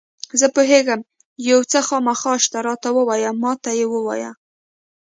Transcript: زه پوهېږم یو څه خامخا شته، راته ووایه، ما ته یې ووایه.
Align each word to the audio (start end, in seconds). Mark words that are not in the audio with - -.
زه 0.39 0.47
پوهېږم 0.55 0.99
یو 1.49 1.59
څه 1.71 1.79
خامخا 1.87 2.33
شته، 2.43 2.59
راته 2.67 2.89
ووایه، 2.97 3.31
ما 3.41 3.51
ته 3.63 3.69
یې 3.79 3.85
ووایه. 3.89 4.31